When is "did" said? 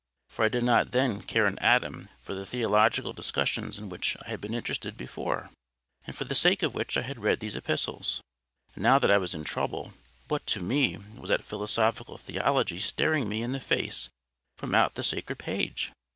0.49-0.63